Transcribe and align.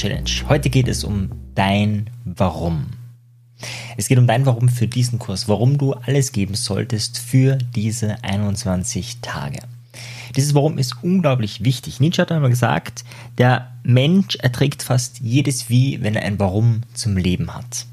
Challenge. 0.00 0.30
Heute 0.48 0.70
geht 0.70 0.88
es 0.88 1.04
um 1.04 1.28
dein 1.54 2.08
Warum. 2.24 2.86
Es 3.98 4.08
geht 4.08 4.16
um 4.16 4.26
dein 4.26 4.46
Warum 4.46 4.70
für 4.70 4.88
diesen 4.88 5.18
Kurs, 5.18 5.46
warum 5.46 5.76
du 5.76 5.92
alles 5.92 6.32
geben 6.32 6.54
solltest 6.54 7.18
für 7.18 7.58
diese 7.76 8.24
21 8.24 9.18
Tage. 9.20 9.58
Dieses 10.36 10.54
Warum 10.54 10.78
ist 10.78 11.04
unglaublich 11.04 11.64
wichtig. 11.64 12.00
Nietzsche 12.00 12.22
hat 12.22 12.32
einmal 12.32 12.48
gesagt, 12.48 13.04
der 13.36 13.72
Mensch 13.82 14.36
erträgt 14.36 14.82
fast 14.82 15.20
jedes 15.20 15.68
Wie, 15.68 16.02
wenn 16.02 16.14
er 16.14 16.22
ein 16.22 16.38
Warum 16.38 16.80
zum 16.94 17.18
Leben 17.18 17.54
hat. 17.54 17.84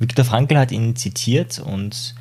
Viktor 0.00 0.24
Frankl 0.24 0.58
hat 0.58 0.72
ihn 0.72 0.96
zitiert 0.96 1.60
und 1.60 2.16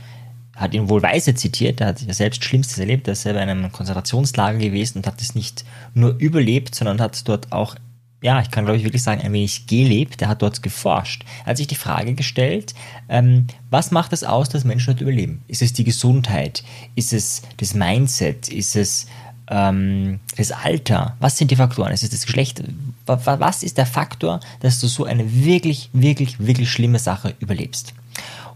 hat 0.56 0.76
ihn 0.76 0.88
wohl 0.88 1.02
weise 1.02 1.34
zitiert, 1.34 1.82
er 1.82 1.88
hat 1.88 2.02
ja 2.04 2.14
selbst 2.14 2.44
Schlimmstes 2.44 2.78
erlebt, 2.78 3.08
er 3.08 3.14
ist 3.14 3.24
selber 3.24 3.42
in 3.42 3.50
einem 3.50 3.72
Konzentrationslager 3.72 4.60
gewesen 4.60 5.00
und 5.00 5.08
hat 5.08 5.20
es 5.20 5.34
nicht 5.34 5.66
nur 5.96 6.16
überlebt, 6.20 6.76
sondern 6.76 7.02
hat 7.02 7.28
dort 7.28 7.52
auch, 7.52 7.76
ja, 8.22 8.42
ich 8.42 8.52
kann 8.52 8.66
glaube 8.66 8.78
ich 8.78 8.84
wirklich 8.84 9.04
sagen, 9.04 9.22
ein 9.22 9.34
wenig 9.34 9.68
gelebt, 9.68 10.22
er 10.22 10.30
hat 10.30 10.42
dort 10.42 10.62
geforscht. 10.62 11.24
Er 11.44 11.52
hat 11.52 11.58
sich 11.58 11.68
die 11.68 11.76
Frage 11.76 12.14
gestellt, 12.16 12.74
ähm, 13.08 13.48
was 13.70 13.92
macht 13.92 14.14
es 14.14 14.24
aus, 14.24 14.50
dass 14.50 14.66
Menschen 14.66 14.88
dort 14.88 15.02
überleben? 15.02 15.44
Ist 15.48 15.62
es 15.62 15.74
die 15.74 15.84
Gesundheit? 15.84 16.64
Ist 16.96 17.14
es 17.14 17.42
das 17.58 17.74
Mindset? 17.74 18.50
Ist 18.50 18.76
es 18.76 19.08
ähm, 19.50 20.20
das 20.36 20.52
Alter? 20.52 21.16
Was 21.20 21.38
sind 21.38 21.52
die 21.52 21.56
Faktoren? 21.56 21.92
Ist 21.92 22.04
es 22.04 22.10
das 22.10 22.26
Geschlecht? 22.26 22.64
Was 23.06 23.64
ist 23.64 23.78
der 23.78 23.86
Faktor, 23.86 24.40
dass 24.60 24.80
du 24.80 24.88
so 24.88 25.06
eine 25.06 25.34
wirklich, 25.34 25.90
wirklich, 25.94 26.40
wirklich 26.40 26.72
schlimme 26.72 27.00
Sache 27.00 27.36
überlebst? 27.40 27.94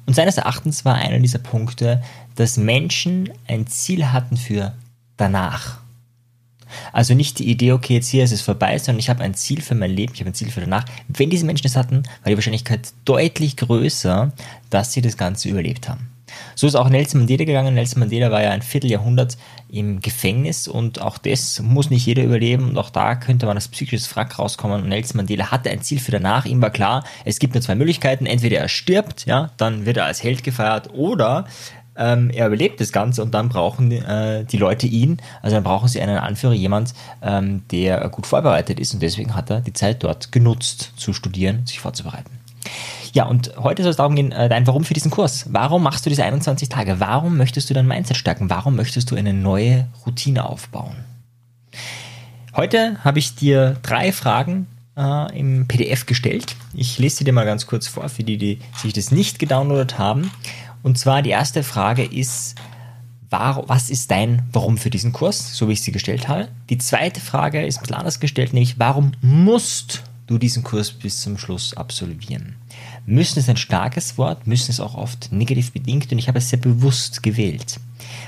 Und 0.06 0.16
seines 0.16 0.38
Erachtens 0.38 0.84
war 0.86 0.96
einer 0.96 1.20
dieser 1.20 1.40
Punkte, 1.40 2.04
dass 2.36 2.58
Menschen 2.58 3.30
ein 3.48 3.68
Ziel 3.68 4.12
hatten 4.12 4.38
für 4.38 4.74
danach. 5.18 5.83
Also 6.92 7.14
nicht 7.14 7.40
die 7.40 7.50
Idee, 7.50 7.72
okay, 7.72 7.96
jetzt 7.96 8.10
hier 8.10 8.24
ist 8.24 8.32
es 8.32 8.42
vorbei, 8.42 8.78
sondern 8.78 9.00
ich 9.00 9.10
habe 9.10 9.24
ein 9.24 9.34
Ziel 9.34 9.62
für 9.62 9.76
mein 9.76 9.92
Leben, 9.92 10.14
ich 10.14 10.20
habe 10.20 10.30
ein 10.30 10.36
Ziel 10.36 10.50
für 10.50 10.62
danach. 10.62 10.86
Wenn 11.08 11.30
diese 11.30 11.46
Menschen 11.46 11.68
es 11.68 11.76
hatten, 11.76 12.04
war 12.24 12.30
die 12.30 12.36
Wahrscheinlichkeit 12.36 12.94
deutlich 13.06 13.58
größer, 13.58 14.32
dass 14.70 14.94
sie 14.94 15.02
das 15.02 15.18
Ganze 15.18 15.50
überlebt 15.50 15.90
haben. 15.90 16.14
So 16.56 16.68
ist 16.68 16.76
auch 16.76 16.90
Nelson 16.90 17.22
Mandela 17.22 17.46
gegangen. 17.46 17.74
Nelson 17.74 18.00
Mandela 18.00 18.32
war 18.32 18.42
ja 18.42 18.52
ein 18.52 18.62
Vierteljahrhundert 18.62 19.38
im 19.70 20.02
Gefängnis 20.02 20.68
und 20.68 21.02
auch 21.02 21.18
das 21.18 21.60
muss 21.60 21.90
nicht 21.90 22.06
jeder 22.06 22.24
überleben 22.24 22.70
und 22.70 22.78
auch 22.78 22.90
da 22.90 23.16
könnte 23.16 23.46
man 23.46 23.58
als 23.58 23.68
psychisches 23.68 24.08
Frack 24.08 24.38
rauskommen. 24.40 24.84
Und 24.84 24.90
Nelson 24.90 25.18
Mandela 25.18 25.52
hatte 25.52 25.70
ein 25.70 25.82
Ziel 25.82 26.00
für 26.00 26.12
danach. 26.12 26.46
Ihm 26.46 26.62
war 26.62 26.72
klar, 26.72 27.04
es 27.26 27.40
gibt 27.40 27.54
nur 27.54 27.62
zwei 27.62 27.76
Möglichkeiten. 27.76 28.26
Entweder 28.26 28.58
er 28.60 28.70
stirbt, 28.70 29.26
ja, 29.26 29.52
dann 29.58 29.86
wird 29.86 29.98
er 29.98 30.06
als 30.06 30.24
Held 30.24 30.44
gefeiert 30.44 30.90
oder 30.94 31.46
ähm, 31.96 32.30
er 32.30 32.48
überlebt 32.48 32.80
das 32.80 32.92
Ganze 32.92 33.22
und 33.22 33.34
dann 33.34 33.50
brauchen 33.50 33.92
äh, 33.92 34.46
die 34.46 34.58
Leute 34.58 34.88
ihn, 34.88 35.18
also 35.42 35.56
dann 35.56 35.64
brauchen 35.64 35.88
sie 35.88 36.02
einen 36.02 36.18
Anführer, 36.18 36.54
jemand, 36.54 36.94
ähm, 37.22 37.64
der 37.72 38.10
gut 38.10 38.26
vorbereitet 38.26 38.80
ist 38.80 38.94
und 38.94 39.02
deswegen 39.02 39.36
hat 39.36 39.50
er 39.50 39.62
die 39.62 39.74
Zeit 39.74 40.04
dort 40.04 40.32
genutzt 40.32 40.94
zu 40.96 41.14
studieren, 41.14 41.66
sich 41.66 41.80
vorzubereiten. 41.80 42.32
Ja, 43.14 43.26
und 43.26 43.56
heute 43.58 43.84
soll 43.84 43.92
es 43.92 43.98
darum 43.98 44.16
gehen, 44.16 44.32
äh, 44.32 44.50
dein 44.50 44.66
Warum 44.66 44.84
für 44.84 44.96
diesen 44.96 45.12
Kurs. 45.12 45.46
Warum 45.50 45.84
machst 45.84 46.06
du 46.06 46.10
diese 46.10 46.24
21 46.24 46.70
Tage? 46.70 47.00
Warum 47.00 47.38
möchtest 47.38 47.70
du 47.70 47.76
dein 47.76 47.88
Mindset 47.88 48.18
stärken? 48.18 48.50
Warum 48.50 48.76
möchtest 48.76 49.12
du 49.12 49.16
eine 49.16 49.34
neue 49.34 49.88
Routine 50.06 50.46
aufbauen? 50.50 50.96
Heute 52.56 52.98
habe 53.04 53.20
ich 53.20 53.36
dir 53.36 53.78
drei 53.84 54.12
Fragen 54.12 54.68
äh, 54.98 55.40
im 55.40 55.68
PDF 55.68 56.06
gestellt. 56.06 56.56
Ich 56.74 56.98
lese 56.98 57.18
sie 57.18 57.24
dir 57.24 57.34
mal 57.34 57.46
ganz 57.46 57.68
kurz 57.68 57.88
vor, 57.88 58.10
für 58.10 58.24
die, 58.24 58.38
die 58.38 58.60
sich 58.78 58.94
das 58.94 59.12
nicht 59.12 59.40
gedownloadet 59.40 59.98
haben. 59.98 60.32
Und 60.84 61.00
zwar 61.00 61.22
die 61.22 61.32
erste 61.32 61.64
Frage 61.64 62.04
ist, 62.04 62.56
was 63.30 63.90
ist 63.90 64.12
dein 64.12 64.44
Warum 64.52 64.78
für 64.78 64.92
diesen 64.92 65.12
Kurs, 65.12 65.56
so 65.56 65.68
wie 65.68 65.74
ich 65.74 65.82
sie 65.82 65.92
gestellt 65.92 66.28
habe? 66.28 66.50
Die 66.70 66.78
zweite 66.78 67.20
Frage 67.20 67.66
ist 67.66 67.78
ein 67.78 67.82
bisschen 67.82 67.96
anders 67.96 68.20
gestellt, 68.20 68.54
nämlich 68.54 68.78
warum 68.78 69.14
musst 69.22 70.04
du 70.28 70.38
diesen 70.38 70.64
Kurs 70.64 70.92
bis 70.92 71.22
zum 71.22 71.38
Schluss 71.40 71.76
absolvieren? 71.76 72.58
Müssen 73.06 73.40
ist 73.40 73.50
ein 73.50 73.58
starkes 73.58 74.18
Wort, 74.18 74.46
müssen 74.46 74.70
ist 74.70 74.80
auch 74.80 74.94
oft 74.96 75.32
negativ 75.32 75.72
bedingt 75.72 76.12
und 76.12 76.20
ich 76.20 76.28
habe 76.28 76.38
es 76.38 76.50
sehr 76.50 76.60
bewusst 76.60 77.24
gewählt. 77.24 77.80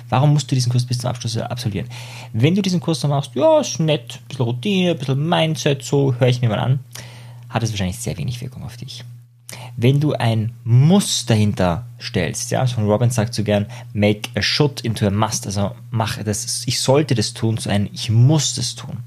Warum 0.10 0.34
musst 0.34 0.50
du 0.50 0.56
diesen 0.56 0.72
Kurs 0.72 0.86
bis 0.86 0.98
zum 0.98 1.10
Abschluss 1.10 1.38
absolvieren? 1.38 1.88
Wenn 2.34 2.56
du 2.56 2.62
diesen 2.62 2.80
Kurs 2.80 3.04
noch 3.04 3.10
machst, 3.10 3.36
ja, 3.36 3.60
ist 3.60 3.80
nett, 3.80 4.20
ein 4.22 4.28
bisschen 4.28 4.46
Routine, 4.46 4.92
ein 4.92 4.98
bisschen 4.98 5.30
Mindset, 5.30 5.84
so 5.84 6.16
höre 6.16 6.30
ich 6.30 6.42
mir 6.42 6.50
mal 6.50 6.60
an, 6.60 6.80
hat 7.50 7.64
es 7.64 7.72
wahrscheinlich 7.72 8.00
sehr 8.00 8.18
wenig 8.18 8.42
Wirkung 8.42 8.64
auf 8.64 8.78
dich. 8.78 9.04
Wenn 9.78 10.00
du 10.00 10.13
ein 10.13 10.53
Muss 10.63 11.25
dahinter 11.25 11.86
stellst, 12.00 12.52
ja, 12.52 12.66
von 12.66 12.86
Robin 12.86 13.09
sagt 13.09 13.34
so 13.34 13.44
gern, 13.44 13.66
make 13.94 14.30
a 14.36 14.41
should 14.41 14.81
into 14.81 15.06
a 15.06 15.09
must, 15.09 15.46
also 15.46 15.72
mach 15.91 16.22
das, 16.24 16.63
ich 16.66 16.80
sollte 16.80 17.13
das 17.13 17.34
tun, 17.34 17.58
zu 17.58 17.69
einem 17.69 17.90
ich 17.91 18.09
muss 18.09 18.56
das 18.56 18.75
tun. 18.75 19.00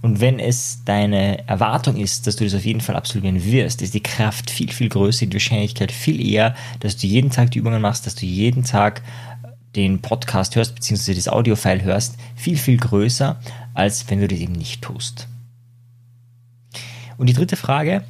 Und 0.00 0.20
wenn 0.20 0.38
es 0.38 0.80
deine 0.84 1.46
Erwartung 1.48 1.96
ist, 1.96 2.26
dass 2.26 2.36
du 2.36 2.44
das 2.44 2.54
auf 2.54 2.64
jeden 2.64 2.80
Fall 2.80 2.96
absolvieren 2.96 3.44
wirst, 3.44 3.82
ist 3.82 3.94
die 3.94 4.02
Kraft 4.02 4.50
viel, 4.50 4.70
viel 4.70 4.88
größer, 4.88 5.26
die 5.26 5.34
Wahrscheinlichkeit 5.34 5.92
viel 5.92 6.20
eher, 6.20 6.54
dass 6.80 6.96
du 6.96 7.06
jeden 7.06 7.30
Tag 7.30 7.50
die 7.52 7.58
Übungen 7.58 7.80
machst, 7.80 8.06
dass 8.06 8.14
du 8.14 8.26
jeden 8.26 8.64
Tag 8.64 9.02
den 9.76 10.02
Podcast 10.02 10.56
hörst, 10.56 10.74
beziehungsweise 10.74 11.14
das 11.14 11.28
Audiofile 11.28 11.82
hörst, 11.82 12.16
viel, 12.36 12.56
viel 12.56 12.76
größer, 12.76 13.40
als 13.74 14.08
wenn 14.10 14.20
du 14.20 14.28
das 14.28 14.38
eben 14.38 14.52
nicht 14.52 14.82
tust. 14.82 15.28
Und 17.16 17.28
die 17.28 17.32
dritte 17.32 17.56
Frage, 17.56 18.04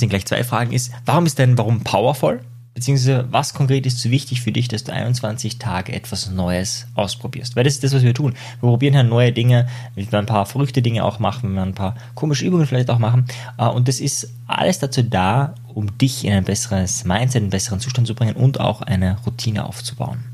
sind 0.00 0.08
gleich 0.08 0.26
zwei 0.26 0.42
Fragen, 0.44 0.72
ist, 0.72 0.92
warum 1.06 1.26
ist 1.26 1.38
dein 1.38 1.56
Warum 1.56 1.82
powerful? 1.82 2.40
Beziehungsweise, 2.74 3.26
was 3.30 3.52
konkret 3.52 3.84
ist 3.84 3.98
so 3.98 4.10
wichtig 4.10 4.40
für 4.40 4.52
dich, 4.52 4.68
dass 4.68 4.84
du 4.84 4.92
21 4.92 5.58
Tage 5.58 5.92
etwas 5.92 6.30
Neues 6.30 6.86
ausprobierst? 6.94 7.56
Weil 7.56 7.64
das 7.64 7.74
ist 7.74 7.84
das, 7.84 7.92
was 7.92 8.02
wir 8.02 8.14
tun. 8.14 8.34
Wir 8.60 8.68
probieren 8.68 8.96
halt 8.96 9.08
neue 9.08 9.32
Dinge, 9.32 9.68
wir 9.96 10.06
ein 10.12 10.26
paar 10.26 10.46
verrückte 10.46 10.80
Dinge 10.80 11.04
auch 11.04 11.18
machen, 11.18 11.52
wir 11.54 11.62
ein 11.62 11.74
paar 11.74 11.96
komische 12.14 12.44
Übungen 12.44 12.66
vielleicht 12.66 12.88
auch 12.88 12.98
machen. 12.98 13.26
Äh, 13.58 13.66
und 13.66 13.88
das 13.88 14.00
ist 14.00 14.32
alles 14.46 14.78
dazu 14.78 15.02
da, 15.02 15.54
um 15.74 15.98
dich 15.98 16.24
in 16.24 16.32
ein 16.32 16.44
besseres 16.44 17.04
Mindset, 17.04 17.42
einen 17.42 17.50
besseren 17.50 17.80
Zustand 17.80 18.06
zu 18.06 18.14
bringen 18.14 18.36
und 18.36 18.60
auch 18.60 18.82
eine 18.82 19.18
Routine 19.26 19.66
aufzubauen. 19.66 20.24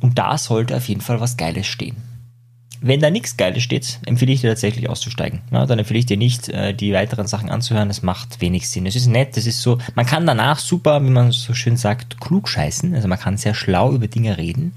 Und 0.00 0.18
da 0.18 0.38
sollte 0.38 0.76
auf 0.76 0.88
jeden 0.88 1.00
Fall 1.00 1.20
was 1.20 1.36
Geiles 1.36 1.66
stehen. 1.66 1.96
Wenn 2.86 3.00
da 3.00 3.10
nichts 3.10 3.36
Geiles 3.36 3.64
steht, 3.64 3.98
empfehle 4.06 4.32
ich 4.32 4.42
dir 4.42 4.50
tatsächlich 4.50 4.88
auszusteigen. 4.88 5.40
Ja, 5.50 5.66
dann 5.66 5.80
empfehle 5.80 5.98
ich 5.98 6.06
dir 6.06 6.16
nicht, 6.16 6.48
äh, 6.48 6.72
die 6.72 6.92
weiteren 6.92 7.26
Sachen 7.26 7.50
anzuhören. 7.50 7.88
Das 7.88 8.02
macht 8.02 8.40
wenig 8.40 8.68
Sinn. 8.68 8.86
Es 8.86 8.94
ist 8.94 9.08
nett, 9.08 9.36
es 9.36 9.46
ist 9.46 9.60
so, 9.60 9.78
man 9.96 10.06
kann 10.06 10.24
danach 10.24 10.60
super, 10.60 11.02
wie 11.02 11.10
man 11.10 11.32
so 11.32 11.52
schön 11.52 11.76
sagt, 11.76 12.20
klug 12.20 12.48
scheißen. 12.48 12.94
Also 12.94 13.08
man 13.08 13.18
kann 13.18 13.36
sehr 13.38 13.54
schlau 13.54 13.92
über 13.92 14.06
Dinge 14.06 14.38
reden, 14.38 14.72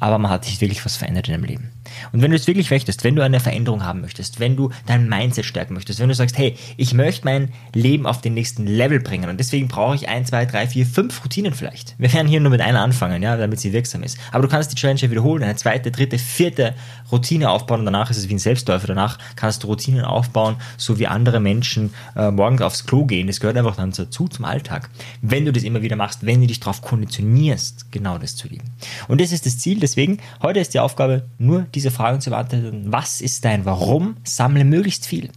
aber 0.00 0.18
man 0.18 0.32
hat 0.32 0.46
nicht 0.46 0.60
wirklich 0.60 0.84
was 0.84 0.96
verändert 0.96 1.28
in 1.28 1.34
dem 1.34 1.44
Leben. 1.44 1.70
Und 2.12 2.22
wenn 2.22 2.30
du 2.30 2.36
es 2.36 2.46
wirklich 2.46 2.70
möchtest, 2.70 3.04
wenn 3.04 3.16
du 3.16 3.22
eine 3.22 3.40
Veränderung 3.40 3.84
haben 3.84 4.00
möchtest, 4.00 4.40
wenn 4.40 4.56
du 4.56 4.70
dein 4.86 5.08
Mindset 5.08 5.44
stärken 5.44 5.74
möchtest, 5.74 6.00
wenn 6.00 6.08
du 6.08 6.14
sagst, 6.14 6.38
hey, 6.38 6.56
ich 6.76 6.94
möchte 6.94 7.24
mein 7.24 7.52
Leben 7.74 8.06
auf 8.06 8.20
den 8.20 8.34
nächsten 8.34 8.66
Level 8.66 9.00
bringen 9.00 9.28
und 9.28 9.38
deswegen 9.38 9.68
brauche 9.68 9.94
ich 9.94 10.08
ein, 10.08 10.26
zwei, 10.26 10.46
drei, 10.46 10.66
vier, 10.66 10.86
fünf 10.86 11.24
Routinen 11.24 11.54
vielleicht. 11.54 11.94
Wir 11.98 12.12
werden 12.12 12.28
hier 12.28 12.40
nur 12.40 12.50
mit 12.50 12.60
einer 12.60 12.80
anfangen, 12.80 13.22
ja, 13.22 13.36
damit 13.36 13.60
sie 13.60 13.72
wirksam 13.72 14.02
ist. 14.02 14.18
Aber 14.32 14.42
du 14.42 14.48
kannst 14.48 14.72
die 14.72 14.76
Challenge 14.76 15.00
wiederholen, 15.02 15.42
eine 15.42 15.56
zweite, 15.56 15.90
dritte, 15.90 16.18
vierte 16.18 16.74
Routine 17.10 17.50
aufbauen 17.50 17.80
und 17.80 17.86
danach 17.86 18.10
ist 18.10 18.16
es 18.16 18.28
wie 18.28 18.34
ein 18.34 18.38
Selbstläufer. 18.38 18.86
Danach 18.86 19.18
kannst 19.36 19.62
du 19.62 19.68
Routinen 19.68 20.04
aufbauen, 20.04 20.56
so 20.76 20.98
wie 20.98 21.06
andere 21.06 21.40
Menschen 21.40 21.94
äh, 22.16 22.30
morgens 22.30 22.62
aufs 22.62 22.86
Klo 22.86 23.04
gehen. 23.04 23.26
Das 23.26 23.40
gehört 23.40 23.56
einfach 23.56 23.76
dann 23.76 23.92
dazu 23.92 24.28
zum 24.28 24.44
Alltag. 24.44 24.90
Wenn 25.22 25.44
du 25.44 25.52
das 25.52 25.62
immer 25.62 25.82
wieder 25.82 25.96
machst, 25.96 26.26
wenn 26.26 26.40
du 26.40 26.46
dich 26.46 26.60
darauf 26.60 26.82
konditionierst, 26.82 27.92
genau 27.92 28.18
das 28.18 28.36
zu 28.36 28.48
lieben. 28.48 28.70
Und 29.08 29.20
das 29.20 29.32
ist 29.32 29.46
das 29.46 29.58
Ziel. 29.58 29.80
Deswegen, 29.80 30.18
heute 30.42 30.60
ist 30.60 30.74
die 30.74 30.80
Aufgabe, 30.80 31.24
nur 31.38 31.66
diese 31.74 31.83
Fragen 31.90 32.20
zu 32.20 32.30
beantworten. 32.30 32.84
Was 32.86 33.20
ist 33.20 33.44
dein 33.44 33.64
Warum? 33.64 34.16
Sammle 34.24 34.64
möglichst 34.64 35.06
viel. 35.06 35.30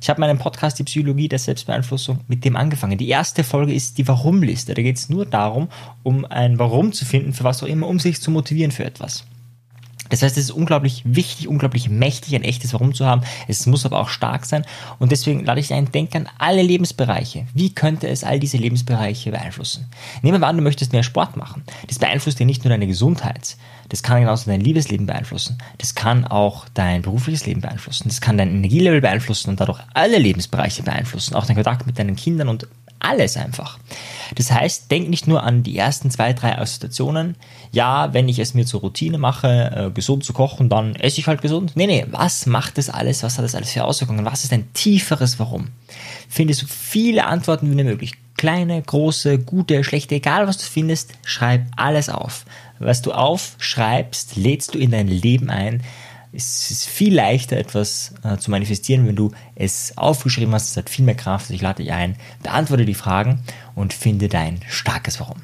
Ich 0.00 0.10
habe 0.10 0.20
meinen 0.20 0.38
Podcast 0.38 0.78
Die 0.80 0.84
Psychologie 0.84 1.28
der 1.28 1.38
Selbstbeeinflussung 1.38 2.20
mit 2.26 2.44
dem 2.44 2.56
angefangen. 2.56 2.98
Die 2.98 3.08
erste 3.08 3.44
Folge 3.44 3.72
ist 3.72 3.98
die 3.98 4.08
Warum-Liste. 4.08 4.74
Da 4.74 4.82
geht 4.82 4.96
es 4.96 5.08
nur 5.08 5.26
darum, 5.26 5.68
um 6.02 6.24
ein 6.24 6.58
Warum 6.58 6.92
zu 6.92 7.04
finden, 7.04 7.32
für 7.32 7.44
was 7.44 7.62
auch 7.62 7.68
immer, 7.68 7.86
um 7.86 8.00
sich 8.00 8.20
zu 8.20 8.32
motivieren 8.32 8.72
für 8.72 8.84
etwas. 8.84 9.24
Das 10.12 10.20
heißt, 10.20 10.36
es 10.36 10.44
ist 10.44 10.50
unglaublich 10.50 11.02
wichtig, 11.06 11.48
unglaublich 11.48 11.88
mächtig, 11.88 12.34
ein 12.34 12.44
echtes 12.44 12.74
Warum 12.74 12.92
zu 12.92 13.06
haben. 13.06 13.22
Es 13.48 13.64
muss 13.64 13.86
aber 13.86 13.98
auch 13.98 14.10
stark 14.10 14.44
sein. 14.44 14.66
Und 14.98 15.10
deswegen 15.10 15.42
lade 15.42 15.58
ich 15.58 15.68
dich 15.68 15.76
ein, 15.76 15.90
denk 15.90 16.14
an 16.14 16.28
alle 16.36 16.60
Lebensbereiche. 16.60 17.46
Wie 17.54 17.74
könnte 17.74 18.08
es 18.08 18.22
all 18.22 18.38
diese 18.38 18.58
Lebensbereiche 18.58 19.30
beeinflussen? 19.30 19.86
Nehmen 20.20 20.42
wir 20.42 20.46
an, 20.46 20.58
du 20.58 20.62
möchtest 20.62 20.92
mehr 20.92 21.02
Sport 21.02 21.38
machen. 21.38 21.62
Das 21.88 21.98
beeinflusst 21.98 22.38
dir 22.38 22.44
nicht 22.44 22.62
nur 22.62 22.68
deine 22.68 22.86
Gesundheit. 22.86 23.56
Das 23.88 24.02
kann 24.02 24.20
genauso 24.20 24.50
dein 24.50 24.60
Liebesleben 24.60 25.06
beeinflussen. 25.06 25.56
Das 25.78 25.94
kann 25.94 26.26
auch 26.26 26.66
dein 26.74 27.00
berufliches 27.00 27.46
Leben 27.46 27.62
beeinflussen. 27.62 28.08
Das 28.08 28.20
kann 28.20 28.36
dein 28.36 28.50
Energielevel 28.50 29.00
beeinflussen 29.00 29.48
und 29.48 29.60
dadurch 29.60 29.80
alle 29.94 30.18
Lebensbereiche 30.18 30.82
beeinflussen. 30.82 31.34
Auch 31.36 31.46
dein 31.46 31.56
Kontakt 31.56 31.86
mit 31.86 31.98
deinen 31.98 32.16
Kindern 32.16 32.48
und 32.50 32.68
alles 33.02 33.36
einfach. 33.36 33.78
Das 34.34 34.50
heißt, 34.50 34.90
denk 34.90 35.08
nicht 35.08 35.26
nur 35.26 35.42
an 35.42 35.62
die 35.62 35.76
ersten 35.76 36.10
zwei, 36.10 36.32
drei 36.32 36.58
Assoziationen. 36.58 37.36
Ja, 37.70 38.12
wenn 38.14 38.28
ich 38.28 38.38
es 38.38 38.54
mir 38.54 38.64
zur 38.64 38.80
Routine 38.80 39.18
mache, 39.18 39.88
äh, 39.88 39.90
gesund 39.90 40.24
zu 40.24 40.32
kochen, 40.32 40.68
dann 40.68 40.94
esse 40.96 41.20
ich 41.20 41.26
halt 41.26 41.42
gesund. 41.42 41.72
Nee, 41.74 41.86
nee, 41.86 42.06
was 42.10 42.46
macht 42.46 42.78
das 42.78 42.88
alles? 42.88 43.22
Was 43.22 43.36
hat 43.36 43.44
das 43.44 43.54
alles 43.54 43.72
für 43.72 43.84
Auswirkungen? 43.84 44.24
Was 44.24 44.44
ist 44.44 44.52
ein 44.52 44.72
tieferes 44.72 45.38
Warum? 45.38 45.68
Finde 46.28 46.54
so 46.54 46.66
viele 46.66 47.26
Antworten 47.26 47.70
wie 47.70 47.82
möglich. 47.82 48.12
Kleine, 48.36 48.80
große, 48.80 49.38
gute, 49.38 49.84
schlechte, 49.84 50.16
egal 50.16 50.46
was 50.46 50.58
du 50.58 50.64
findest, 50.64 51.12
schreib 51.24 51.66
alles 51.76 52.08
auf. 52.08 52.44
Was 52.78 53.02
du 53.02 53.12
aufschreibst, 53.12 54.36
lädst 54.36 54.74
du 54.74 54.78
in 54.78 54.90
dein 54.90 55.06
Leben 55.06 55.50
ein 55.50 55.82
es 56.32 56.70
ist 56.70 56.86
viel 56.86 57.14
leichter, 57.14 57.56
etwas 57.58 58.14
äh, 58.24 58.38
zu 58.38 58.50
manifestieren, 58.50 59.06
wenn 59.06 59.16
du 59.16 59.32
es 59.54 59.96
aufgeschrieben 59.96 60.54
hast. 60.54 60.70
Es 60.70 60.76
hat 60.76 60.90
viel 60.90 61.04
mehr 61.04 61.14
Kraft. 61.14 61.50
Ich 61.50 61.60
lade 61.60 61.82
dich 61.82 61.92
ein, 61.92 62.16
beantworte 62.42 62.84
die 62.84 62.94
Fragen 62.94 63.40
und 63.74 63.92
finde 63.92 64.28
dein 64.28 64.60
starkes 64.68 65.20
Warum. 65.20 65.42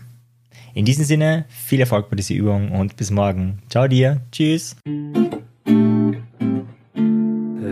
In 0.74 0.84
diesem 0.84 1.04
Sinne, 1.04 1.44
viel 1.48 1.80
Erfolg 1.80 2.08
bei 2.08 2.16
dieser 2.16 2.34
Übung 2.34 2.72
und 2.72 2.96
bis 2.96 3.10
morgen. 3.10 3.62
Ciao 3.68 3.88
dir. 3.88 4.22
Tschüss. 4.32 4.76